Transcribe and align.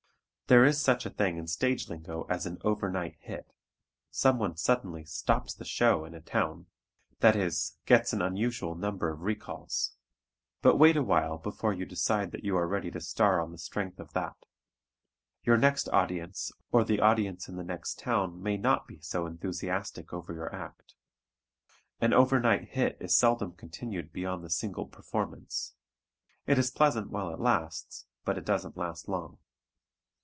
There 0.47 0.65
is 0.65 0.81
such 0.81 1.05
a 1.05 1.09
thing 1.09 1.37
in 1.37 1.47
stage 1.47 1.87
lingo 1.87 2.23
as 2.27 2.45
an 2.45 2.57
"overnight 2.65 3.15
hit." 3.21 3.53
Someone 4.09 4.57
suddenly 4.57 5.05
"stops 5.05 5.53
the 5.53 5.63
show" 5.63 6.03
in 6.03 6.13
a 6.13 6.19
town; 6.19 6.65
that 7.21 7.37
is, 7.37 7.77
gets 7.85 8.11
an 8.11 8.21
unusual 8.21 8.75
number 8.75 9.07
of 9.09 9.21
recalls. 9.21 9.93
But 10.61 10.75
wait 10.75 10.97
a 10.97 11.03
while 11.03 11.37
before 11.37 11.71
you 11.71 11.85
decide 11.85 12.31
that 12.31 12.43
you 12.43 12.57
are 12.57 12.67
ready 12.67 12.91
to 12.91 12.99
star 12.99 13.39
on 13.39 13.53
the 13.53 13.57
strength 13.57 13.97
of 13.97 14.11
that. 14.11 14.35
Your 15.45 15.55
next 15.55 15.87
audience 15.93 16.51
or 16.69 16.83
the 16.83 16.99
audience 16.99 17.47
in 17.47 17.55
the 17.55 17.63
next 17.63 17.97
town 17.97 18.43
may 18.43 18.57
not 18.57 18.89
be 18.89 18.99
so 18.99 19.25
enthusiastic 19.25 20.11
over 20.11 20.33
your 20.33 20.53
act. 20.53 20.95
An 22.01 22.11
"overnight 22.11 22.67
hit" 22.71 22.97
is 22.99 23.15
seldom 23.15 23.53
continued 23.53 24.11
beyond 24.11 24.43
the 24.43 24.49
single 24.49 24.85
performance. 24.87 25.75
It 26.45 26.59
is 26.59 26.71
pleasant 26.71 27.09
while 27.09 27.33
it 27.33 27.39
lasts, 27.39 28.05
but 28.25 28.37
it 28.37 28.43
doesn't 28.43 28.75
last 28.75 29.07
long. 29.07 29.37